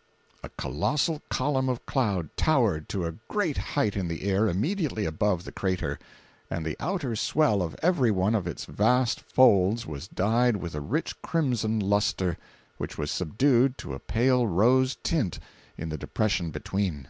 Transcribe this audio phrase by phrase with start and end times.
[0.00, 4.48] 533.jpg (37K) A colossal column of cloud towered to a great height in the air
[4.48, 5.98] immediately above the crater,
[6.48, 10.80] and the outer swell of every one of its vast folds was dyed with a
[10.80, 12.38] rich crimson luster,
[12.78, 15.38] which was subdued to a pale rose tint
[15.76, 17.08] in the depressions between.